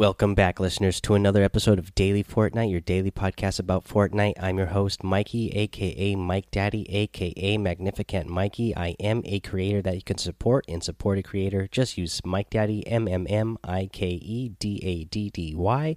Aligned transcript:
Welcome 0.00 0.34
back, 0.34 0.58
listeners, 0.58 0.98
to 1.02 1.14
another 1.14 1.42
episode 1.42 1.78
of 1.78 1.94
Daily 1.94 2.24
Fortnite, 2.24 2.70
your 2.70 2.80
daily 2.80 3.10
podcast 3.10 3.60
about 3.60 3.84
Fortnite. 3.84 4.42
I'm 4.42 4.56
your 4.56 4.68
host, 4.68 5.04
Mikey, 5.04 5.50
aka 5.50 6.14
Mike 6.14 6.50
Daddy, 6.50 6.88
aka 6.88 7.58
Magnificent 7.58 8.26
Mikey. 8.26 8.74
I 8.74 8.96
am 8.98 9.20
a 9.26 9.40
creator 9.40 9.82
that 9.82 9.96
you 9.96 10.00
can 10.00 10.16
support 10.16 10.64
and 10.68 10.82
support 10.82 11.18
a 11.18 11.22
creator. 11.22 11.68
Just 11.70 11.98
use 11.98 12.22
Mike 12.24 12.48
Daddy, 12.48 12.86
M 12.86 13.08
M 13.08 13.26
M 13.28 13.58
I 13.62 13.90
K 13.92 14.06
E 14.06 14.48
D 14.58 14.80
A 14.82 15.04
D 15.04 15.28
D 15.28 15.54
Y 15.54 15.96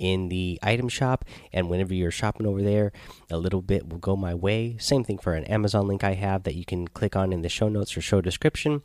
in 0.00 0.28
the 0.28 0.58
item 0.62 0.88
shop 0.88 1.24
and 1.52 1.68
whenever 1.68 1.94
you're 1.94 2.10
shopping 2.10 2.46
over 2.46 2.62
there 2.62 2.90
a 3.30 3.36
little 3.36 3.62
bit 3.62 3.88
will 3.88 3.98
go 3.98 4.16
my 4.16 4.34
way. 4.34 4.76
Same 4.78 5.04
thing 5.04 5.18
for 5.18 5.34
an 5.34 5.44
amazon 5.44 5.86
link 5.86 6.02
i 6.02 6.14
have 6.14 6.42
that 6.42 6.54
you 6.54 6.64
can 6.64 6.88
click 6.88 7.14
on 7.14 7.32
in 7.32 7.42
the 7.42 7.48
show 7.48 7.68
notes 7.68 7.96
or 7.96 8.00
show 8.00 8.20
description. 8.20 8.82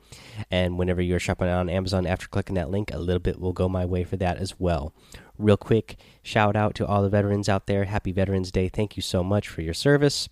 And 0.51 0.77
whenever 0.77 1.01
you're 1.01 1.19
shopping 1.19 1.47
on 1.47 1.69
amazon 1.69 2.05
after 2.05 2.27
clicking 2.27 2.55
that 2.55 2.69
link 2.69 2.91
a 2.93 2.99
little 2.99 3.19
bit 3.19 3.39
will 3.39 3.53
go 3.53 3.67
my 3.67 3.85
way 3.85 4.03
for 4.03 4.17
that 4.17 4.37
as 4.37 4.59
well. 4.59 4.93
Real 5.37 5.57
quick 5.57 5.97
shout 6.21 6.55
out 6.55 6.75
to 6.75 6.85
all 6.85 7.01
the 7.01 7.09
veterans 7.09 7.49
out 7.49 7.67
there. 7.67 7.85
Happy 7.85 8.11
veterans 8.11 8.51
day. 8.51 8.69
Thank 8.69 8.95
you 8.95 9.01
so 9.01 9.23
much 9.23 9.47
for 9.47 9.61
your 9.61 9.73
service 9.73 10.29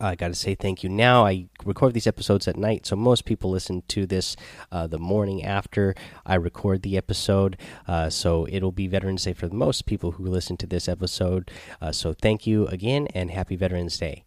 I 0.00 0.14
got 0.14 0.28
to 0.28 0.34
say 0.34 0.54
thank 0.54 0.82
you 0.82 0.90
now. 0.90 1.26
I 1.26 1.46
record 1.64 1.94
these 1.94 2.06
episodes 2.06 2.46
at 2.46 2.56
night, 2.56 2.86
so 2.86 2.96
most 2.96 3.24
people 3.24 3.50
listen 3.50 3.82
to 3.88 4.06
this 4.06 4.36
uh, 4.70 4.86
the 4.86 4.98
morning 4.98 5.44
after 5.44 5.94
I 6.24 6.34
record 6.34 6.82
the 6.82 6.96
episode. 6.96 7.56
Uh, 7.88 8.10
so 8.10 8.46
it'll 8.50 8.72
be 8.72 8.88
Veterans 8.88 9.24
Day 9.24 9.32
for 9.32 9.48
the 9.48 9.54
most 9.54 9.86
people 9.86 10.12
who 10.12 10.24
listen 10.24 10.56
to 10.58 10.66
this 10.66 10.88
episode. 10.88 11.50
Uh, 11.80 11.92
so 11.92 12.12
thank 12.12 12.46
you 12.46 12.66
again 12.66 13.06
and 13.14 13.30
happy 13.30 13.56
Veterans 13.56 13.96
Day. 13.96 14.24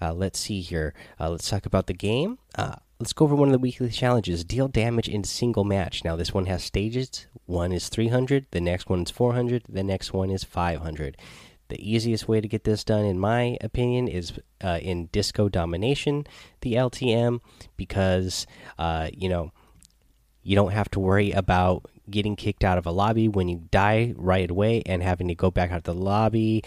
Uh, 0.00 0.12
let's 0.12 0.38
see 0.38 0.60
here. 0.60 0.94
Uh, 1.20 1.30
let's 1.30 1.48
talk 1.48 1.66
about 1.66 1.86
the 1.86 1.94
game. 1.94 2.38
Uh, 2.56 2.76
let's 2.98 3.12
go 3.12 3.24
over 3.24 3.34
one 3.34 3.48
of 3.48 3.52
the 3.52 3.58
weekly 3.58 3.90
challenges 3.90 4.44
deal 4.44 4.66
damage 4.66 5.08
in 5.08 5.24
single 5.24 5.64
match. 5.64 6.04
Now, 6.04 6.16
this 6.16 6.32
one 6.32 6.46
has 6.46 6.64
stages. 6.64 7.26
One 7.46 7.72
is 7.72 7.88
300, 7.88 8.46
the 8.50 8.60
next 8.60 8.88
one 8.88 9.02
is 9.02 9.10
400, 9.10 9.64
the 9.68 9.82
next 9.82 10.12
one 10.12 10.30
is 10.30 10.42
500. 10.42 11.16
The 11.72 11.90
easiest 11.90 12.28
way 12.28 12.42
to 12.42 12.46
get 12.46 12.64
this 12.64 12.84
done, 12.84 13.06
in 13.06 13.18
my 13.18 13.56
opinion, 13.62 14.06
is 14.06 14.34
uh, 14.62 14.78
in 14.82 15.06
Disco 15.06 15.48
Domination, 15.48 16.26
the 16.60 16.74
LTM, 16.74 17.40
because 17.78 18.46
uh, 18.78 19.08
you 19.10 19.30
know 19.30 19.52
you 20.42 20.54
don't 20.54 20.72
have 20.72 20.90
to 20.90 21.00
worry 21.00 21.30
about 21.30 21.86
getting 22.10 22.36
kicked 22.36 22.62
out 22.62 22.76
of 22.76 22.84
a 22.84 22.90
lobby 22.90 23.26
when 23.26 23.48
you 23.48 23.62
die 23.70 24.12
right 24.18 24.50
away 24.50 24.82
and 24.84 25.02
having 25.02 25.28
to 25.28 25.34
go 25.34 25.50
back 25.50 25.70
out 25.70 25.84
to 25.84 25.92
the 25.92 25.98
lobby, 25.98 26.62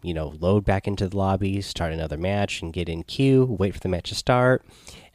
you 0.00 0.14
know, 0.14 0.28
load 0.40 0.64
back 0.64 0.88
into 0.88 1.06
the 1.06 1.18
lobby, 1.18 1.60
start 1.60 1.92
another 1.92 2.16
match, 2.16 2.62
and 2.62 2.72
get 2.72 2.88
in 2.88 3.02
queue, 3.02 3.44
wait 3.58 3.74
for 3.74 3.80
the 3.80 3.90
match 3.90 4.08
to 4.08 4.14
start, 4.14 4.64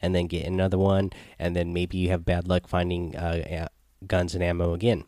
and 0.00 0.14
then 0.14 0.28
get 0.28 0.46
another 0.46 0.78
one, 0.78 1.10
and 1.36 1.56
then 1.56 1.72
maybe 1.72 1.96
you 1.98 2.10
have 2.10 2.24
bad 2.24 2.46
luck 2.46 2.68
finding 2.68 3.16
uh, 3.16 3.66
guns 4.06 4.36
and 4.36 4.44
ammo 4.44 4.72
again. 4.72 5.02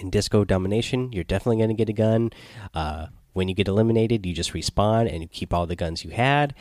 In 0.00 0.08
Disco 0.08 0.42
Domination, 0.42 1.12
you're 1.12 1.22
definitely 1.22 1.58
going 1.58 1.68
to 1.68 1.74
get 1.74 1.90
a 1.90 1.92
gun. 1.92 2.30
Uh, 2.72 3.08
when 3.36 3.48
you 3.48 3.54
get 3.54 3.68
eliminated, 3.68 4.24
you 4.24 4.32
just 4.32 4.54
respawn 4.54 5.12
and 5.12 5.22
you 5.22 5.28
keep 5.28 5.52
all 5.52 5.66
the 5.66 5.76
guns 5.76 6.04
you 6.04 6.10
had, 6.10 6.54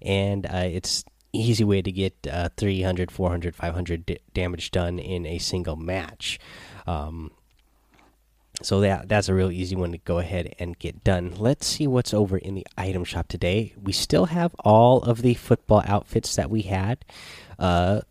and 0.00 0.46
uh, 0.46 0.64
it's 0.64 1.04
easy 1.32 1.62
way 1.62 1.82
to 1.82 1.92
get 1.92 2.14
uh, 2.30 2.48
300, 2.56 3.10
400, 3.10 3.54
500 3.54 4.18
damage 4.32 4.70
done 4.70 4.98
in 4.98 5.26
a 5.26 5.38
single 5.38 5.76
match. 5.76 6.38
Um, 6.86 7.32
so 8.62 8.80
that 8.80 9.08
that's 9.08 9.28
a 9.28 9.34
real 9.34 9.50
easy 9.50 9.76
one 9.76 9.92
to 9.92 9.98
go 9.98 10.18
ahead 10.18 10.54
and 10.58 10.78
get 10.78 11.04
done. 11.04 11.34
Let's 11.36 11.66
see 11.66 11.86
what's 11.86 12.14
over 12.14 12.38
in 12.38 12.54
the 12.54 12.66
item 12.78 13.04
shop 13.04 13.28
today. 13.28 13.74
We 13.80 13.92
still 13.92 14.26
have 14.26 14.54
all 14.60 15.02
of 15.02 15.22
the 15.22 15.34
football 15.34 15.82
outfits 15.84 16.36
that 16.36 16.50
we 16.50 16.62
had. 16.62 17.04
Uh, 17.58 18.02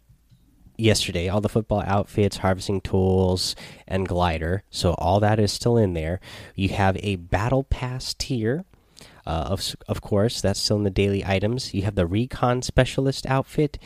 yesterday 0.81 1.29
all 1.29 1.41
the 1.41 1.49
football 1.49 1.83
outfits 1.85 2.37
harvesting 2.37 2.81
tools 2.81 3.55
and 3.87 4.07
glider. 4.07 4.63
So 4.69 4.93
all 4.93 5.19
that 5.19 5.39
is 5.39 5.51
still 5.51 5.77
in 5.77 5.93
there. 5.93 6.19
You 6.55 6.69
have 6.69 6.97
a 6.97 7.15
battle 7.17 7.63
pass 7.63 8.13
tier 8.13 8.65
uh, 9.25 9.47
of, 9.49 9.75
of 9.87 10.01
course 10.01 10.41
that's 10.41 10.59
still 10.59 10.77
in 10.77 10.83
the 10.83 10.89
daily 10.89 11.23
items. 11.25 11.73
You 11.73 11.83
have 11.83 11.95
the 11.95 12.07
recon 12.07 12.61
specialist 12.61 13.25
outfit. 13.25 13.77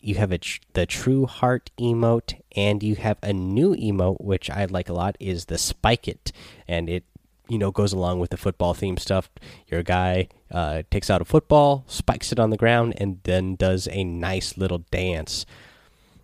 You 0.00 0.16
have 0.16 0.32
a 0.32 0.38
tr 0.38 0.60
the 0.74 0.84
true 0.84 1.26
heart 1.26 1.70
emote 1.78 2.40
and 2.56 2.82
you 2.82 2.96
have 2.96 3.18
a 3.22 3.32
new 3.32 3.74
emote 3.76 4.20
which 4.20 4.50
i 4.50 4.64
like 4.64 4.88
a 4.88 4.92
lot 4.92 5.16
is 5.20 5.46
the 5.46 5.58
spike 5.58 6.08
it. 6.08 6.32
And 6.68 6.88
it 6.88 7.04
you 7.48 7.58
know 7.58 7.70
goes 7.70 7.92
along 7.92 8.20
with 8.20 8.30
the 8.30 8.36
football 8.36 8.74
theme 8.74 8.96
stuff. 8.96 9.30
Your 9.68 9.82
guy 9.82 10.28
uh, 10.50 10.82
takes 10.90 11.08
out 11.08 11.22
a 11.22 11.24
football 11.24 11.84
spikes 11.86 12.32
it 12.32 12.38
on 12.38 12.50
the 12.50 12.56
ground 12.56 12.94
and 12.98 13.20
then 13.22 13.54
does 13.54 13.88
a 13.90 14.04
nice 14.04 14.58
little 14.58 14.84
dance 14.90 15.46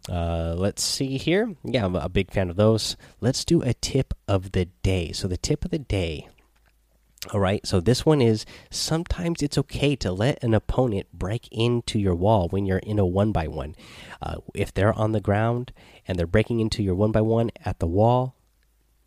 uh, 0.09 0.55
let's 0.57 0.83
see 0.83 1.19
here. 1.19 1.55
Yeah, 1.65 1.85
I'm 1.85 1.97
a 1.97 2.09
big 2.09 2.31
fan 2.31 2.51
of 2.51 2.57
those. 2.57 2.97
Let's 3.21 3.45
do 3.45 3.63
a 3.63 3.75
tip 3.75 4.15
of 4.27 4.53
the 4.53 4.67
day. 4.83 5.13
So, 5.13 5.29
the 5.29 5.37
tip 5.37 5.65
of 5.65 5.71
the 5.71 5.79
day. 5.79 6.29
All 7.35 7.41
right, 7.41 7.67
so 7.67 7.81
this 7.81 8.07
one 8.07 8.23
is 8.23 8.47
sometimes 8.71 9.43
it's 9.43 9.59
okay 9.59 9.97
to 9.97 10.13
let 10.13 10.43
an 10.43 10.55
opponent 10.55 11.09
break 11.13 11.49
into 11.51 11.99
your 11.99 12.15
wall 12.15 12.49
when 12.49 12.65
you're 12.65 12.79
in 12.79 12.99
a 12.99 13.05
one 13.05 13.33
by 13.33 13.49
one. 13.49 13.75
Uh, 14.23 14.37
if 14.55 14.73
they're 14.73 14.93
on 14.93 15.11
the 15.13 15.21
ground 15.21 15.73
and 16.07 16.17
they're 16.17 16.29
breaking 16.29 16.61
into 16.61 16.83
your 16.83 16.95
one 16.95 17.11
by 17.11 17.21
one 17.21 17.51
at 17.65 17.81
the 17.81 17.89
wall, 17.89 18.37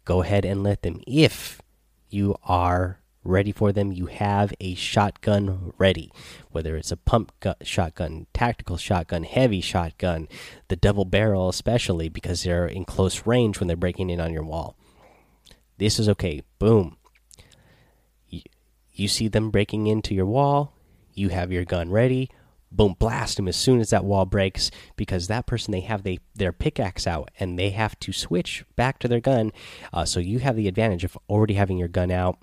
go 0.04 0.22
ahead 0.22 0.44
and 0.44 0.62
let 0.62 0.82
them. 0.82 1.02
If 1.08 1.62
you 2.10 2.36
are 2.44 3.01
ready 3.24 3.52
for 3.52 3.72
them. 3.72 3.92
You 3.92 4.08
have 4.08 4.54
a 4.59 4.76
shotgun 4.76 5.74
ready, 5.78 6.12
whether 6.52 6.76
it's 6.76 6.92
a 6.92 6.98
pump 6.98 7.32
shotgun, 7.62 8.28
tactical 8.34 8.78
shotgun, 8.78 9.24
heavy 9.24 9.62
shotgun, 9.62 10.28
the 10.68 10.76
double 10.76 11.06
barrel, 11.06 11.50
especially 11.50 12.09
because 12.09 12.44
they're 12.44 12.66
in 12.66 12.86
close 12.86 13.26
range 13.26 13.59
when 13.59 13.68
they're 13.68 13.78
breaking 13.78 14.09
in 14.09 14.22
on 14.22 14.34
your 14.34 14.44
wall. 14.44 14.76
This 15.78 16.00
is 16.00 16.09
okay. 16.09 16.42
Boom. 16.59 16.98
You, 18.28 18.42
you 18.94 19.08
see 19.08 19.28
them 19.28 19.52
breaking 19.52 19.88
into 19.88 20.14
your 20.14 20.26
wall, 20.26 20.74
you 21.14 21.30
have 21.30 21.52
your 21.52 21.66
gun 21.66 21.90
ready. 21.92 22.30
Boom, 22.74 22.96
blast 22.98 23.36
them 23.36 23.50
as 23.50 23.58
soon 23.58 23.82
as 23.82 23.90
that 23.90 24.06
wall 24.06 24.26
breaks 24.26 24.72
because 24.96 25.28
that 25.28 25.46
person 25.46 25.74
they 25.74 25.82
have 25.82 26.03
they 26.03 26.20
their 26.36 26.53
pickaxe 26.53 27.06
out 27.06 27.30
and 27.38 27.59
they 27.59 27.72
have 27.72 28.00
to 28.00 28.14
switch 28.14 28.64
back 28.78 28.98
to 29.00 29.09
their 29.09 29.20
gun. 29.20 29.52
Uh, 29.92 30.06
so 30.06 30.22
you 30.22 30.40
have 30.40 30.56
the 30.56 30.70
advantage 30.70 31.03
of 31.03 31.18
already 31.28 31.56
having 31.56 31.78
your 31.78 31.90
gun 31.90 32.12
out 32.12 32.38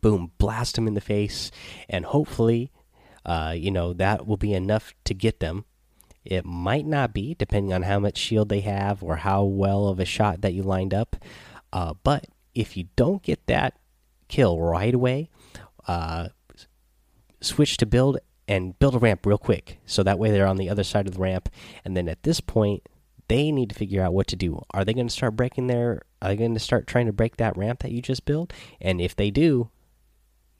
boom, 0.00 0.32
blast 0.38 0.74
them 0.76 0.86
in 0.86 0.94
the 0.94 1.00
face, 1.00 1.50
and 1.88 2.04
hopefully, 2.04 2.70
uh, 3.24 3.54
you 3.56 3.70
know, 3.70 3.92
that 3.92 4.26
will 4.26 4.36
be 4.36 4.54
enough 4.54 4.94
to 5.04 5.14
get 5.14 5.40
them. 5.40 5.64
It 6.24 6.44
might 6.44 6.86
not 6.86 7.12
be, 7.12 7.34
depending 7.34 7.72
on 7.72 7.82
how 7.82 7.98
much 7.98 8.16
shield 8.16 8.48
they 8.48 8.60
have 8.60 9.02
or 9.02 9.16
how 9.16 9.42
well 9.44 9.88
of 9.88 9.98
a 9.98 10.04
shot 10.04 10.40
that 10.42 10.54
you 10.54 10.62
lined 10.62 10.94
up. 10.94 11.16
Uh, 11.72 11.94
but 12.02 12.26
if 12.54 12.76
you 12.76 12.88
don't 12.96 13.22
get 13.22 13.46
that 13.46 13.78
kill 14.28 14.60
right 14.60 14.94
away, 14.94 15.30
uh, 15.88 16.28
switch 17.40 17.76
to 17.78 17.86
build 17.86 18.18
and 18.46 18.78
build 18.78 18.94
a 18.94 18.98
ramp 18.98 19.26
real 19.26 19.38
quick. 19.38 19.78
So 19.86 20.02
that 20.02 20.18
way 20.18 20.30
they're 20.30 20.46
on 20.46 20.58
the 20.58 20.68
other 20.68 20.84
side 20.84 21.06
of 21.06 21.14
the 21.14 21.20
ramp. 21.20 21.48
And 21.84 21.96
then 21.96 22.08
at 22.08 22.22
this 22.22 22.40
point, 22.40 22.88
they 23.28 23.50
need 23.50 23.70
to 23.70 23.74
figure 23.74 24.02
out 24.02 24.12
what 24.12 24.26
to 24.28 24.36
do. 24.36 24.62
Are 24.72 24.84
they 24.84 24.94
going 24.94 25.08
to 25.08 25.12
start 25.12 25.36
breaking 25.36 25.66
their? 25.66 26.02
Are 26.20 26.28
they 26.28 26.36
going 26.36 26.54
to 26.54 26.60
start 26.60 26.86
trying 26.86 27.06
to 27.06 27.12
break 27.12 27.36
that 27.36 27.56
ramp 27.56 27.80
that 27.80 27.92
you 27.92 28.02
just 28.02 28.24
built? 28.24 28.52
And 28.80 29.00
if 29.00 29.16
they 29.16 29.30
do, 29.30 29.70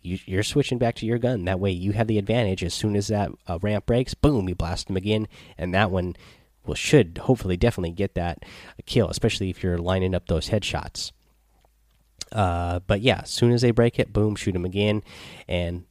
you, 0.03 0.39
are 0.39 0.43
switching 0.43 0.79
back 0.79 0.95
to 0.97 1.07
your 1.07 1.19
gun. 1.19 1.45
That 1.45 1.61
way, 1.61 1.71
you 1.71 1.93
have 1.93 2.07
the 2.07 2.19
advantage. 2.19 2.63
As 2.63 2.75
soon 2.75 2.97
as 2.97 3.09
that 3.09 3.31
uh, 3.47 3.59
ramp 3.63 3.87
breaks, 3.87 4.15
boom, 4.15 4.49
you 4.49 4.55
blast 4.55 4.89
them 4.89 4.97
again, 4.97 5.29
and 5.57 5.73
that 5.75 5.91
one 5.91 6.17
will 6.65 6.75
should 6.75 7.19
hopefully 7.23 7.57
definitely 7.57 7.93
get 7.93 8.15
that 8.15 8.45
kill, 8.87 9.09
especially 9.09 9.51
if 9.51 9.63
you're 9.63 9.79
lining 9.79 10.15
up 10.15 10.27
those 10.27 10.51
headshots. 10.51 11.13
Uh, 12.31 12.81
but 12.87 13.01
yeah, 13.01 13.21
as 13.23 13.31
soon 13.31 13.53
as 13.53 13.63
they 13.63 13.71
break 13.71 13.99
it, 13.99 14.13
boom, 14.13 14.37
shoot 14.37 14.53
them 14.53 14.65
again. 14.65 15.03
And 15.49 15.85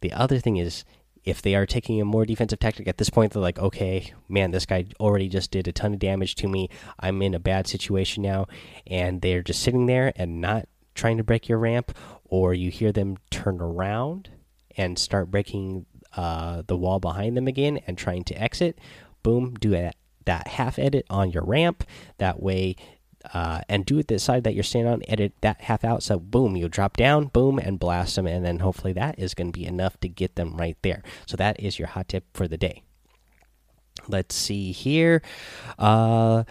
the 0.00 0.12
other 0.12 0.38
thing 0.38 0.56
is, 0.56 0.84
if 1.24 1.42
they 1.42 1.54
are 1.54 1.66
taking 1.66 2.00
a 2.00 2.04
more 2.04 2.24
defensive 2.24 2.58
tactic 2.58 2.88
at 2.88 2.98
this 2.98 3.10
point, 3.10 3.32
they're 3.32 3.42
like, 3.42 3.58
okay, 3.58 4.12
man, 4.28 4.50
this 4.50 4.66
guy 4.66 4.86
already 4.98 5.28
just 5.28 5.50
did 5.50 5.68
a 5.68 5.72
ton 5.72 5.92
of 5.92 5.98
damage 5.98 6.34
to 6.36 6.48
me. 6.48 6.68
I'm 6.98 7.20
in 7.22 7.34
a 7.34 7.40
bad 7.40 7.66
situation 7.66 8.22
now, 8.22 8.46
and 8.86 9.20
they're 9.20 9.42
just 9.42 9.62
sitting 9.62 9.86
there 9.86 10.12
and 10.16 10.40
not 10.40 10.66
trying 10.94 11.18
to 11.18 11.24
break 11.24 11.48
your 11.48 11.58
ramp, 11.58 11.96
or 12.24 12.54
you 12.54 12.70
hear 12.70 12.92
them 12.92 13.16
turn 13.40 13.60
around 13.60 14.30
and 14.76 14.98
start 14.98 15.30
breaking 15.30 15.86
uh, 16.16 16.62
the 16.66 16.76
wall 16.76 17.00
behind 17.00 17.36
them 17.36 17.46
again 17.46 17.80
and 17.86 17.96
trying 17.96 18.24
to 18.24 18.34
exit, 18.34 18.78
boom, 19.22 19.54
do 19.54 19.74
a, 19.74 19.92
that 20.26 20.46
half 20.46 20.78
edit 20.78 21.06
on 21.08 21.30
your 21.30 21.44
ramp. 21.44 21.84
That 22.18 22.42
way, 22.42 22.76
uh, 23.32 23.60
and 23.68 23.84
do 23.84 23.98
it 23.98 24.08
the 24.08 24.18
side 24.18 24.44
that 24.44 24.54
you're 24.54 24.62
standing 24.62 24.92
on, 24.92 25.02
edit 25.08 25.32
that 25.40 25.62
half 25.62 25.84
out. 25.84 26.02
So, 26.02 26.18
boom, 26.18 26.56
you 26.56 26.68
drop 26.68 26.96
down, 26.96 27.26
boom, 27.26 27.58
and 27.58 27.78
blast 27.78 28.16
them. 28.16 28.26
And 28.26 28.44
then 28.44 28.58
hopefully 28.58 28.92
that 28.94 29.18
is 29.18 29.34
going 29.34 29.52
to 29.52 29.58
be 29.58 29.66
enough 29.66 29.98
to 30.00 30.08
get 30.08 30.36
them 30.36 30.56
right 30.56 30.76
there. 30.82 31.02
So, 31.26 31.36
that 31.36 31.60
is 31.60 31.78
your 31.78 31.88
hot 31.88 32.08
tip 32.08 32.24
for 32.34 32.46
the 32.48 32.56
day. 32.56 32.82
Let's 34.08 34.34
see 34.34 34.72
here. 34.72 35.22
Uh, 35.78 36.44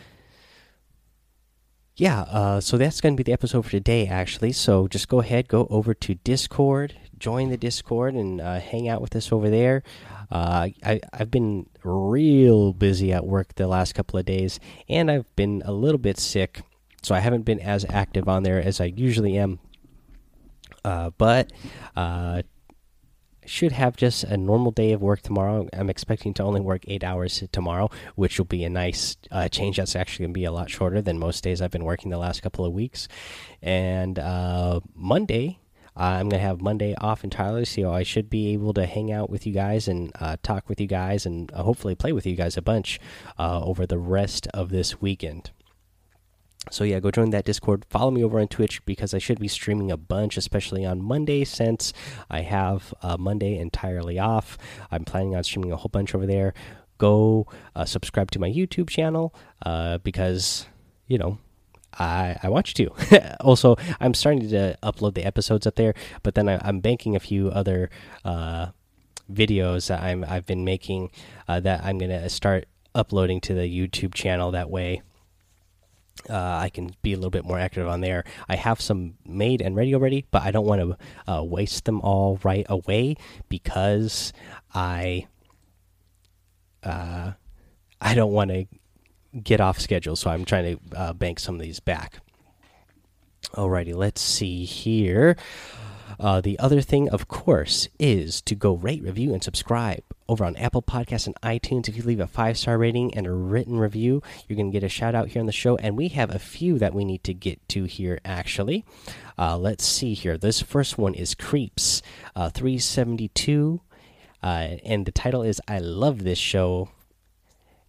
yeah, 1.99 2.21
uh, 2.21 2.61
so 2.61 2.77
that's 2.77 3.01
going 3.01 3.15
to 3.15 3.17
be 3.17 3.23
the 3.23 3.33
episode 3.33 3.65
for 3.65 3.71
today, 3.71 4.07
actually. 4.07 4.53
So 4.53 4.87
just 4.87 5.09
go 5.09 5.19
ahead, 5.19 5.49
go 5.49 5.67
over 5.69 5.93
to 5.93 6.15
Discord, 6.15 6.95
join 7.17 7.49
the 7.49 7.57
Discord, 7.57 8.13
and 8.15 8.39
uh, 8.39 8.59
hang 8.59 8.87
out 8.87 9.01
with 9.01 9.15
us 9.15 9.33
over 9.33 9.49
there. 9.49 9.83
Uh, 10.31 10.69
I, 10.83 11.01
I've 11.11 11.29
been 11.29 11.67
real 11.83 12.71
busy 12.71 13.11
at 13.11 13.25
work 13.25 13.55
the 13.55 13.67
last 13.67 13.95
couple 13.95 14.17
of 14.17 14.25
days, 14.25 14.59
and 14.87 15.11
I've 15.11 15.35
been 15.35 15.61
a 15.65 15.73
little 15.73 15.97
bit 15.97 16.17
sick. 16.17 16.61
so 17.01 17.15
I 17.15 17.19
haven't 17.19 17.43
been 17.43 17.59
as 17.59 17.85
active 17.89 18.29
on 18.29 18.43
there 18.43 18.61
as 18.61 18.79
I 18.79 18.85
usually 18.85 19.37
am. 19.37 19.59
Uh, 20.85 21.09
but 21.17 21.51
uh, 21.97 22.43
should 23.49 23.71
have 23.71 23.97
just 23.97 24.23
a 24.23 24.37
normal 24.37 24.71
day 24.71 24.91
of 24.91 25.01
work 25.01 25.21
tomorrow. 25.21 25.67
I'm 25.73 25.89
expecting 25.89 26.33
to 26.35 26.43
only 26.43 26.61
work 26.61 26.83
eight 26.87 27.03
hours 27.03 27.43
tomorrow, 27.51 27.89
which 28.15 28.37
will 28.37 28.45
be 28.45 28.63
a 28.63 28.69
nice 28.69 29.17
uh, 29.31 29.47
change. 29.49 29.77
That's 29.77 29.95
actually 29.95 30.25
going 30.25 30.33
to 30.33 30.39
be 30.39 30.45
a 30.45 30.51
lot 30.51 30.69
shorter 30.69 31.01
than 31.01 31.17
most 31.17 31.43
days 31.43 31.61
I've 31.61 31.71
been 31.71 31.83
working 31.83 32.11
the 32.11 32.17
last 32.17 32.41
couple 32.41 32.63
of 32.63 32.73
weeks. 32.73 33.07
And 33.61 34.19
uh, 34.19 34.81
Monday, 34.95 35.59
I'm 35.95 36.29
going 36.29 36.39
to 36.41 36.47
have 36.47 36.61
Monday 36.61 36.95
off 36.95 37.23
entirely, 37.23 37.65
so 37.65 37.91
I 37.91 38.03
should 38.03 38.29
be 38.29 38.53
able 38.53 38.73
to 38.73 38.85
hang 38.85 39.11
out 39.11 39.29
with 39.29 39.45
you 39.45 39.53
guys 39.53 39.87
and 39.87 40.11
uh, 40.19 40.37
talk 40.43 40.69
with 40.69 40.79
you 40.79 40.87
guys 40.87 41.25
and 41.25 41.51
uh, 41.51 41.63
hopefully 41.63 41.95
play 41.95 42.13
with 42.13 42.25
you 42.25 42.35
guys 42.35 42.55
a 42.55 42.61
bunch 42.61 42.99
uh, 43.37 43.61
over 43.63 43.85
the 43.85 43.97
rest 43.97 44.47
of 44.53 44.69
this 44.69 45.01
weekend. 45.01 45.51
So 46.71 46.83
yeah, 46.83 46.99
go 46.99 47.09
join 47.09 47.31
that 47.31 47.45
Discord. 47.45 47.85
Follow 47.89 48.11
me 48.11 48.23
over 48.23 48.39
on 48.39 48.47
Twitch 48.47 48.83
because 48.85 49.13
I 49.13 49.17
should 49.17 49.39
be 49.39 49.47
streaming 49.47 49.91
a 49.91 49.97
bunch, 49.97 50.37
especially 50.37 50.85
on 50.85 51.01
Monday 51.01 51.43
since 51.43 51.93
I 52.29 52.41
have 52.41 52.93
uh, 53.01 53.17
Monday 53.17 53.57
entirely 53.57 54.19
off. 54.19 54.57
I'm 54.91 55.03
planning 55.03 55.35
on 55.35 55.43
streaming 55.43 55.71
a 55.71 55.77
whole 55.77 55.89
bunch 55.89 56.13
over 56.13 56.27
there. 56.27 56.53
Go 56.97 57.47
uh, 57.75 57.85
subscribe 57.85 58.29
to 58.31 58.39
my 58.39 58.49
YouTube 58.49 58.89
channel 58.89 59.33
uh, 59.65 59.99
because 59.99 60.67
you 61.07 61.17
know 61.17 61.39
I, 61.97 62.37
I 62.43 62.49
want 62.49 62.77
you 62.77 62.85
to. 62.85 63.37
also, 63.43 63.77
I'm 63.99 64.13
starting 64.13 64.47
to 64.49 64.77
upload 64.83 65.15
the 65.15 65.25
episodes 65.25 65.65
up 65.65 65.75
there, 65.75 65.93
but 66.23 66.35
then 66.35 66.47
I, 66.47 66.67
am 66.67 66.81
banking 66.81 67.15
a 67.15 67.19
few 67.19 67.49
other 67.49 67.89
uh, 68.23 68.67
videos 69.31 69.87
that 69.87 70.01
I'm 70.01 70.23
I've 70.23 70.45
been 70.45 70.65
making 70.65 71.11
uh, 71.47 71.59
that 71.61 71.83
I'm 71.83 71.97
gonna 71.97 72.29
start 72.29 72.67
uploading 72.93 73.41
to 73.41 73.53
the 73.53 73.61
YouTube 73.61 74.13
channel. 74.13 74.51
That 74.51 74.69
way, 74.69 75.01
uh, 76.29 76.59
I 76.61 76.69
can 76.69 76.95
be 77.01 77.13
a 77.13 77.15
little 77.15 77.29
bit 77.29 77.45
more 77.45 77.59
active 77.59 77.87
on 77.87 78.01
there. 78.01 78.23
I 78.47 78.55
have 78.55 78.81
some 78.81 79.15
made 79.25 79.61
and 79.61 79.75
ready 79.75 79.93
already, 79.93 80.25
but 80.31 80.43
I 80.43 80.51
don't 80.51 80.65
want 80.65 80.81
to 80.81 81.31
uh, 81.31 81.43
waste 81.43 81.85
them 81.85 82.01
all 82.01 82.39
right 82.43 82.65
away 82.69 83.15
because 83.47 84.33
I 84.73 85.27
uh, 86.83 87.33
I 88.01 88.15
don't 88.15 88.31
want 88.31 88.51
to 88.51 88.65
get 89.41 89.61
off 89.61 89.79
schedule. 89.79 90.15
So 90.15 90.29
I'm 90.29 90.45
trying 90.45 90.77
to 90.77 90.97
uh, 90.97 91.13
bank 91.13 91.39
some 91.39 91.55
of 91.55 91.61
these 91.61 91.79
back. 91.79 92.21
Alrighty, 93.53 93.95
let's 93.95 94.21
see 94.21 94.65
here. 94.65 95.35
Uh, 96.19 96.41
the 96.41 96.59
other 96.59 96.81
thing, 96.81 97.09
of 97.09 97.27
course, 97.27 97.87
is 97.97 98.41
to 98.41 98.55
go 98.55 98.73
rate, 98.73 99.01
review, 99.03 99.33
and 99.33 99.43
subscribe 99.43 100.03
over 100.29 100.45
on 100.45 100.55
Apple 100.55 100.83
Podcasts 100.83 101.25
and 101.25 101.35
iTunes. 101.41 101.89
If 101.89 101.97
you 101.97 102.03
leave 102.03 102.19
a 102.19 102.27
five 102.27 102.57
star 102.57 102.77
rating 102.77 103.13
and 103.15 103.25
a 103.25 103.31
written 103.31 103.79
review, 103.79 104.21
you're 104.47 104.55
going 104.55 104.71
to 104.71 104.73
get 104.73 104.85
a 104.85 104.89
shout 104.89 105.15
out 105.15 105.29
here 105.29 105.39
on 105.39 105.47
the 105.47 105.51
show. 105.51 105.75
And 105.77 105.97
we 105.97 106.09
have 106.09 106.33
a 106.33 106.39
few 106.39 106.77
that 106.79 106.93
we 106.93 107.03
need 107.03 107.23
to 107.25 107.33
get 107.33 107.67
to 107.69 107.85
here, 107.85 108.19
actually. 108.23 108.85
Uh, 109.37 109.57
let's 109.57 109.85
see 109.85 110.13
here. 110.13 110.37
This 110.37 110.61
first 110.61 110.97
one 110.97 111.15
is 111.15 111.33
Creeps 111.33 112.01
uh, 112.35 112.49
372. 112.49 113.81
Uh, 114.41 114.77
and 114.85 115.05
the 115.05 115.11
title 115.11 115.41
is 115.41 115.59
I 115.67 115.79
Love 115.79 116.23
This 116.23 116.39
Show. 116.39 116.89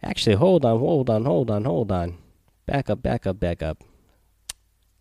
Actually, 0.03 0.37
hold 0.37 0.65
on, 0.65 0.79
hold 0.79 1.11
on, 1.11 1.27
hold 1.27 1.51
on, 1.51 1.65
hold 1.65 1.93
on. 1.93 2.17
Back 2.67 2.89
up, 2.89 3.03
back 3.03 3.27
up, 3.27 3.39
back 3.39 3.63
up. 3.63 3.85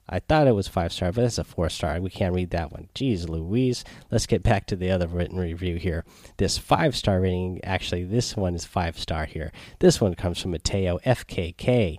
I 0.09 0.19
thought 0.19 0.47
it 0.47 0.55
was 0.55 0.67
five 0.67 0.91
star, 0.91 1.11
but 1.11 1.23
it's 1.23 1.37
a 1.37 1.43
four 1.43 1.69
star. 1.69 2.01
We 2.01 2.09
can't 2.09 2.33
read 2.33 2.49
that 2.49 2.71
one. 2.71 2.89
Jeez 2.95 3.29
Louise. 3.29 3.83
Let's 4.09 4.25
get 4.25 4.41
back 4.43 4.65
to 4.67 4.75
the 4.75 4.89
other 4.89 5.07
written 5.07 5.37
review 5.37 5.75
here. 5.75 6.03
This 6.37 6.57
five 6.57 6.95
star 6.95 7.21
rating, 7.21 7.63
actually, 7.63 8.03
this 8.03 8.35
one 8.35 8.55
is 8.55 8.65
five 8.65 8.97
star 8.97 9.25
here. 9.25 9.51
This 9.79 10.01
one 10.01 10.15
comes 10.15 10.41
from 10.41 10.51
Mateo 10.51 10.97
FKK. 11.05 11.97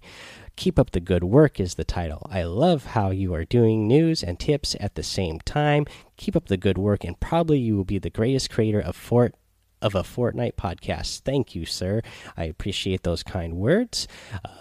Keep 0.57 0.79
up 0.79 0.91
the 0.91 1.01
good 1.01 1.25
work 1.25 1.59
is 1.59 1.75
the 1.75 1.85
title. 1.85 2.27
I 2.31 2.43
love 2.43 2.87
how 2.87 3.11
you 3.11 3.33
are 3.33 3.45
doing 3.45 3.87
news 3.87 4.23
and 4.23 4.39
tips 4.39 4.77
at 4.79 4.95
the 4.95 5.03
same 5.03 5.39
time. 5.41 5.87
Keep 6.17 6.37
up 6.37 6.49
the 6.49 6.59
good 6.59 6.77
work, 6.77 7.05
and 7.05 7.19
probably 7.19 7.59
you 7.59 7.77
will 7.77 7.85
be 7.85 7.99
the 7.99 8.11
greatest 8.11 8.51
creator 8.51 8.81
of 8.81 8.95
Fort 8.95 9.35
of 9.81 9.95
a 9.95 10.03
Fortnite 10.03 10.57
podcast. 10.57 11.21
Thank 11.21 11.55
you, 11.55 11.65
sir. 11.65 12.03
I 12.37 12.45
appreciate 12.45 13.03
those 13.03 13.23
kind 13.23 13.55
words. 13.55 14.07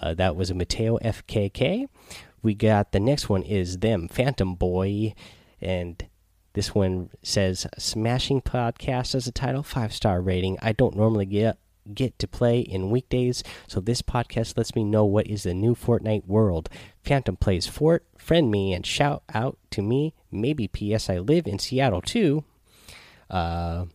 Uh, 0.02 0.14
that 0.14 0.38
was 0.38 0.50
a 0.50 0.56
Mateo 0.56 0.98
FKK 1.00 1.88
we 2.42 2.54
got 2.54 2.92
the 2.92 3.00
next 3.00 3.30
one 3.30 3.44
is 3.44 3.80
them 3.80 4.08
Phantom 4.08 4.56
Boy, 4.56 5.14
and 5.62 6.06
this 6.54 6.74
one 6.74 7.10
says 7.22 7.68
Smashing 7.78 8.42
Podcast 8.42 9.16
as 9.16 9.28
a 9.28 9.32
title, 9.32 9.64
five 9.64 9.94
star 9.94 10.22
rating. 10.22 10.58
I 10.62 10.72
don't 10.72 10.96
normally 10.96 11.26
get 11.26 11.58
get 11.94 12.20
to 12.20 12.28
play 12.28 12.60
in 12.60 12.92
weekdays, 12.92 13.44
so 13.68 13.80
this 13.80 14.02
podcast 14.02 14.58
lets 14.58 14.76
me 14.76 14.84
know 14.84 15.06
what 15.06 15.28
is 15.28 15.44
the 15.44 15.54
new 15.54 15.76
Fortnite 15.76 16.28
world. 16.28 16.70
Phantom 17.04 17.36
plays 17.36 17.68
Fort, 17.68 18.06
friend 18.18 18.52
me 18.52 18.74
and 18.74 18.86
shout 18.86 19.24
out 19.34 19.58
to 19.72 19.82
me. 19.82 20.14
Maybe 20.32 20.68
PS 20.68 21.10
I 21.10 21.18
live 21.18 21.48
in 21.48 21.60
Seattle 21.60 22.02
too. 22.02 22.44
Uh 23.30 23.86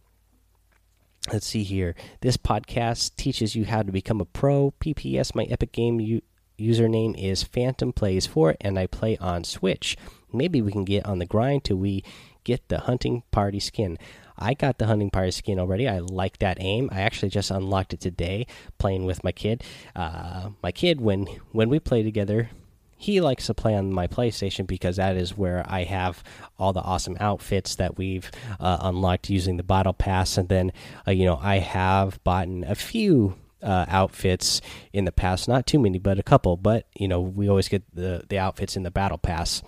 let's 1.33 1.47
see 1.47 1.63
here. 1.63 1.95
This 2.21 2.37
podcast 2.37 3.17
teaches 3.17 3.57
you 3.57 3.65
how 3.65 3.83
to 3.83 3.93
become 3.93 4.21
a 4.21 4.27
pro. 4.27 4.75
PPS 4.81 5.35
my 5.35 5.45
epic 5.45 5.73
game 5.73 6.01
you 6.01 6.23
username 6.65 7.17
is 7.19 7.43
Phantom 7.43 7.93
Plays 7.93 8.27
4, 8.27 8.57
and 8.61 8.79
I 8.79 8.87
play 8.87 9.17
on 9.19 9.45
Switch. 9.45 9.97
Maybe 10.33 10.63
we 10.63 10.73
can 10.73 10.85
get 10.85 11.05
on 11.07 11.19
the 11.19 11.27
grind 11.27 11.65
till 11.65 11.77
we 11.77 12.03
get 12.43 12.69
the 12.69 12.81
hunting 12.81 13.23
party 13.31 13.61
skin. 13.61 13.99
I 14.37 14.55
got 14.55 14.79
the 14.79 14.87
hunting 14.87 15.11
party 15.11 15.31
skin 15.31 15.59
already. 15.59 15.89
I 15.89 15.99
like 15.99 16.39
that 16.39 16.59
aim. 16.61 16.89
I 16.93 17.03
actually 17.03 17.31
just 17.31 17.51
unlocked 17.51 17.93
it 17.93 18.01
today 18.01 18.47
playing 18.79 19.05
with 19.05 19.23
my 19.23 19.33
kid. 19.33 19.63
Uh, 19.95 20.51
my 20.63 20.73
kid, 20.73 21.01
when 21.01 21.27
when 21.53 21.69
we 21.69 21.79
play 21.79 22.03
together, 22.03 22.51
he 22.97 23.21
likes 23.21 23.47
to 23.47 23.55
play 23.55 23.75
on 23.75 23.93
my 23.93 24.07
PlayStation 24.07 24.67
because 24.67 24.97
that 24.97 25.17
is 25.17 25.37
where 25.37 25.65
I 25.69 25.85
have 25.85 26.23
all 26.59 26.73
the 26.73 26.81
awesome 26.81 27.17
outfits 27.21 27.77
that 27.77 27.99
we've 27.99 28.31
uh, 28.59 28.79
unlocked 28.81 29.31
using 29.31 29.57
the 29.57 29.63
battle 29.63 29.93
pass. 29.93 30.39
And 30.39 30.49
then, 30.49 30.73
uh, 31.07 31.11
you 31.11 31.27
know, 31.27 31.39
I 31.41 31.59
have 31.59 32.23
bought 32.25 32.49
a 32.49 32.75
few 32.75 33.37
uh, 33.65 33.87
outfits 33.89 34.61
in 34.93 35.05
the 35.05 35.13
past. 35.13 35.49
Not 35.49 35.67
too 35.67 35.79
many, 35.79 35.99
but 35.99 36.19
a 36.19 36.23
couple. 36.23 36.57
But 36.57 36.87
you 36.97 37.09
know, 37.09 37.21
we 37.21 37.49
always 37.49 37.69
get 37.69 37.83
the 37.95 38.25
the 38.29 38.39
outfits 38.39 38.77
in 38.77 38.83
the 38.83 38.91
battle 38.91 39.19
pass. 39.19 39.63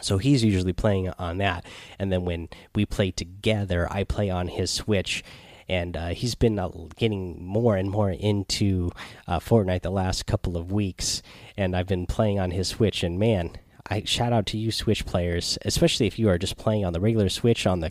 So 0.00 0.18
he's 0.18 0.44
usually 0.44 0.72
playing 0.72 1.08
on 1.18 1.38
that, 1.38 1.64
and 1.98 2.12
then 2.12 2.24
when 2.24 2.48
we 2.74 2.86
play 2.86 3.10
together, 3.10 3.88
I 3.90 4.04
play 4.04 4.30
on 4.30 4.46
his 4.46 4.70
Switch, 4.70 5.24
and 5.68 5.96
uh, 5.96 6.08
he's 6.10 6.36
been 6.36 6.56
uh, 6.56 6.70
getting 6.96 7.44
more 7.44 7.76
and 7.76 7.90
more 7.90 8.10
into 8.10 8.92
uh, 9.26 9.40
Fortnite 9.40 9.82
the 9.82 9.90
last 9.90 10.26
couple 10.26 10.56
of 10.56 10.70
weeks, 10.70 11.20
and 11.56 11.74
I've 11.74 11.88
been 11.88 12.06
playing 12.06 12.38
on 12.38 12.52
his 12.52 12.68
Switch, 12.68 13.02
and 13.02 13.18
man. 13.18 13.52
I 13.90 14.02
shout 14.04 14.34
out 14.34 14.44
to 14.48 14.58
you 14.58 14.70
Switch 14.70 15.06
players, 15.06 15.56
especially 15.64 16.06
if 16.06 16.18
you 16.18 16.28
are 16.28 16.36
just 16.36 16.58
playing 16.58 16.84
on 16.84 16.92
the 16.92 17.00
regular 17.00 17.30
Switch 17.30 17.66
on 17.66 17.80
the 17.80 17.90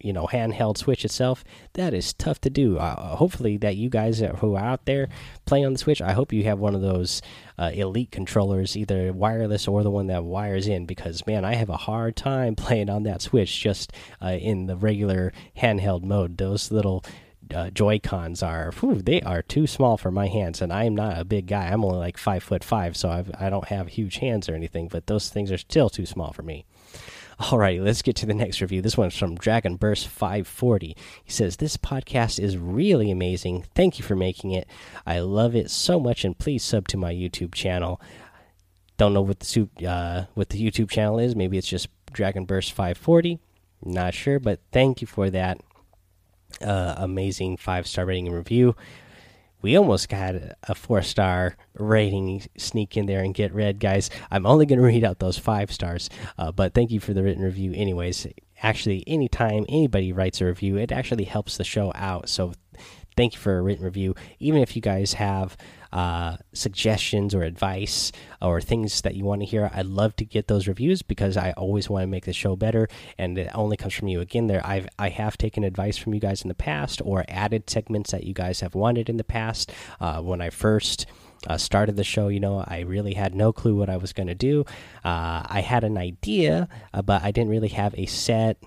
you 0.00 0.12
know 0.12 0.26
handheld 0.26 0.76
switch 0.76 1.04
itself 1.04 1.44
that 1.74 1.92
is 1.92 2.12
tough 2.12 2.40
to 2.40 2.50
do 2.50 2.78
uh, 2.78 3.16
hopefully 3.16 3.56
that 3.56 3.76
you 3.76 3.88
guys 3.88 4.20
who 4.38 4.54
are 4.54 4.64
out 4.64 4.84
there 4.84 5.08
playing 5.44 5.66
on 5.66 5.72
the 5.72 5.78
switch 5.78 6.00
i 6.00 6.12
hope 6.12 6.32
you 6.32 6.44
have 6.44 6.58
one 6.58 6.74
of 6.74 6.82
those 6.82 7.20
uh, 7.58 7.70
elite 7.74 8.10
controllers 8.10 8.76
either 8.76 9.12
wireless 9.12 9.66
or 9.66 9.82
the 9.82 9.90
one 9.90 10.06
that 10.06 10.24
wires 10.24 10.68
in 10.68 10.86
because 10.86 11.26
man 11.26 11.44
i 11.44 11.54
have 11.54 11.70
a 11.70 11.76
hard 11.76 12.14
time 12.16 12.54
playing 12.56 12.88
on 12.88 13.02
that 13.02 13.22
switch 13.22 13.60
just 13.60 13.92
uh, 14.22 14.28
in 14.28 14.66
the 14.66 14.76
regular 14.76 15.32
handheld 15.56 16.02
mode 16.02 16.36
those 16.38 16.70
little 16.70 17.04
uh, 17.54 17.70
Joy 17.70 17.98
Cons 17.98 18.42
are, 18.42 18.72
whew, 18.72 19.00
they 19.00 19.22
are 19.22 19.42
too 19.42 19.66
small 19.66 19.96
for 19.96 20.10
my 20.10 20.26
hands, 20.26 20.60
and 20.60 20.72
I'm 20.72 20.94
not 20.94 21.18
a 21.18 21.24
big 21.24 21.46
guy. 21.46 21.68
I'm 21.68 21.84
only 21.84 21.98
like 21.98 22.18
five 22.18 22.42
foot 22.42 22.62
five, 22.62 22.96
so 22.96 23.08
I've, 23.08 23.30
I 23.38 23.44
do 23.44 23.56
not 23.56 23.68
have 23.68 23.88
huge 23.88 24.18
hands 24.18 24.48
or 24.48 24.54
anything. 24.54 24.88
But 24.88 25.06
those 25.06 25.30
things 25.30 25.50
are 25.50 25.58
still 25.58 25.88
too 25.88 26.06
small 26.06 26.32
for 26.32 26.42
me. 26.42 26.66
Alrighty, 27.40 27.82
let's 27.84 28.02
get 28.02 28.16
to 28.16 28.26
the 28.26 28.34
next 28.34 28.60
review. 28.60 28.82
This 28.82 28.96
one's 28.96 29.16
from 29.16 29.36
Dragon 29.36 29.76
Burst 29.76 30.08
540. 30.08 30.96
He 31.22 31.30
says, 31.30 31.56
This 31.56 31.76
podcast 31.76 32.40
is 32.40 32.56
really 32.58 33.12
amazing. 33.12 33.64
Thank 33.76 33.98
you 33.98 34.04
for 34.04 34.16
making 34.16 34.50
it. 34.50 34.66
I 35.06 35.20
love 35.20 35.54
it 35.54 35.70
so 35.70 36.00
much, 36.00 36.24
and 36.24 36.36
please 36.36 36.64
sub 36.64 36.88
to 36.88 36.96
my 36.96 37.12
YouTube 37.12 37.54
channel. 37.54 38.00
Don't 38.96 39.14
know 39.14 39.22
what 39.22 39.38
the 39.38 39.68
uh, 39.86 40.24
what 40.34 40.48
the 40.48 40.60
YouTube 40.60 40.90
channel 40.90 41.20
is. 41.20 41.36
Maybe 41.36 41.56
it's 41.56 41.68
just 41.68 41.88
Dragon 42.12 42.44
Burst 42.44 42.72
540. 42.72 43.38
Not 43.84 44.14
sure, 44.14 44.40
but 44.40 44.58
thank 44.72 45.00
you 45.00 45.06
for 45.06 45.30
that 45.30 45.60
uh, 46.60 46.94
amazing 46.96 47.56
five 47.56 47.86
star 47.86 48.04
rating 48.04 48.26
and 48.26 48.36
review 48.36 48.74
we 49.60 49.76
almost 49.76 50.08
got 50.08 50.34
a 50.64 50.74
four 50.74 51.02
star 51.02 51.56
rating. 51.74 52.42
Sneak 52.56 52.96
in 52.96 53.06
there 53.06 53.22
and 53.22 53.34
get 53.34 53.52
read 53.54 53.80
guys. 53.80 54.10
I'm 54.30 54.46
only 54.46 54.66
going 54.66 54.78
to 54.78 54.84
read 54.84 55.04
out 55.04 55.18
those 55.18 55.38
five 55.38 55.72
stars 55.72 56.08
uh, 56.38 56.52
but 56.52 56.74
thank 56.74 56.90
you 56.90 57.00
for 57.00 57.12
the 57.12 57.22
written 57.22 57.42
review 57.42 57.72
anyways. 57.74 58.26
Actually 58.62 59.04
anytime 59.06 59.64
anybody 59.68 60.12
writes 60.12 60.40
a 60.40 60.46
review 60.46 60.76
it 60.76 60.92
actually 60.92 61.24
helps 61.24 61.56
the 61.56 61.64
show 61.64 61.92
out. 61.94 62.28
So 62.28 62.52
thank 63.18 63.34
you 63.34 63.40
for 63.40 63.58
a 63.58 63.62
written 63.62 63.84
review 63.84 64.14
even 64.38 64.62
if 64.62 64.76
you 64.76 64.80
guys 64.80 65.14
have 65.14 65.56
uh, 65.92 66.36
suggestions 66.52 67.34
or 67.34 67.42
advice 67.42 68.12
or 68.42 68.60
things 68.60 69.00
that 69.02 69.14
you 69.14 69.24
want 69.24 69.40
to 69.40 69.46
hear, 69.46 69.70
I'd 69.72 69.86
love 69.86 70.16
to 70.16 70.24
get 70.24 70.48
those 70.48 70.68
reviews 70.68 71.02
because 71.02 71.36
I 71.36 71.52
always 71.52 71.88
want 71.88 72.02
to 72.02 72.06
make 72.06 72.26
the 72.26 72.32
show 72.32 72.56
better, 72.56 72.88
and 73.16 73.38
it 73.38 73.50
only 73.54 73.76
comes 73.76 73.94
from 73.94 74.08
you. 74.08 74.20
Again, 74.20 74.46
there 74.46 74.64
I've 74.66 74.88
I 74.98 75.08
have 75.08 75.38
taken 75.38 75.64
advice 75.64 75.96
from 75.96 76.14
you 76.14 76.20
guys 76.20 76.42
in 76.42 76.48
the 76.48 76.54
past 76.54 77.00
or 77.04 77.24
added 77.28 77.70
segments 77.70 78.10
that 78.10 78.24
you 78.24 78.34
guys 78.34 78.60
have 78.60 78.74
wanted 78.74 79.08
in 79.08 79.16
the 79.16 79.24
past. 79.24 79.72
Uh, 80.00 80.20
when 80.20 80.40
I 80.40 80.50
first 80.50 81.06
uh, 81.46 81.56
started 81.56 81.96
the 81.96 82.04
show, 82.04 82.28
you 82.28 82.40
know, 82.40 82.64
I 82.66 82.80
really 82.80 83.14
had 83.14 83.34
no 83.34 83.52
clue 83.52 83.74
what 83.74 83.88
I 83.88 83.96
was 83.96 84.12
going 84.12 84.26
to 84.26 84.34
do. 84.34 84.64
Uh, 85.04 85.42
I 85.46 85.62
had 85.64 85.84
an 85.84 85.96
idea, 85.96 86.68
uh, 86.92 87.02
but 87.02 87.22
I 87.22 87.30
didn't 87.30 87.50
really 87.50 87.68
have 87.68 87.94
a 87.96 88.06
set. 88.06 88.58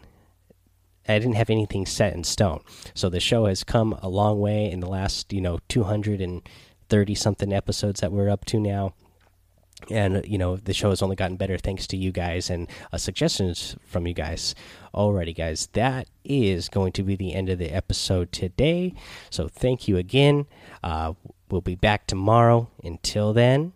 I 1.08 1.20
didn't 1.20 1.36
have 1.36 1.50
anything 1.50 1.86
set 1.86 2.14
in 2.14 2.24
stone. 2.24 2.62
So 2.94 3.10
the 3.10 3.20
show 3.20 3.46
has 3.46 3.64
come 3.64 3.98
a 4.02 4.10
long 4.10 4.40
way 4.40 4.70
in 4.70 4.80
the 4.80 4.90
last, 4.90 5.34
you 5.34 5.42
know, 5.42 5.60
230 5.70 7.16
something 7.16 7.54
episodes 7.54 8.02
that 8.02 8.12
we're 8.12 8.30
up 8.30 8.46
to 8.46 8.60
now. 8.60 8.94
And 9.90 10.24
you 10.28 10.38
know 10.38 10.58
the 10.58 10.74
show 10.74 10.92
has 10.92 11.02
only 11.02 11.16
gotten 11.16 11.38
better 11.38 11.58
thanks 11.58 11.88
to 11.88 11.98
you 11.98 12.12
guys 12.12 12.52
and 12.52 12.68
uh, 12.94 12.98
suggestions 12.98 13.76
from 13.84 14.06
you 14.06 14.14
guys. 14.14 14.54
Alrighty 14.94 15.36
guys 15.36 15.70
that 15.74 16.08
is 16.24 16.70
going 16.70 16.92
to 16.94 17.04
be 17.04 17.16
the 17.16 17.34
end 17.34 17.50
of 17.50 17.58
the 17.58 17.72
episode 17.72 18.32
today. 18.32 18.94
So 19.32 19.48
thank 19.48 19.88
you 19.88 19.98
again. 19.98 20.46
Uh, 20.84 21.14
we'll 21.50 21.62
be 21.62 21.76
back 21.76 22.06
tomorrow. 22.06 22.70
Until 22.84 23.34
then 23.34 23.74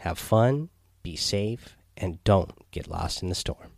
have 0.00 0.18
fun 0.18 0.68
be 1.02 1.16
safe 1.16 1.76
and 1.96 2.22
don't 2.22 2.52
get 2.70 2.86
lost 2.86 3.22
in 3.22 3.28
the 3.28 3.34
storm 3.34 3.77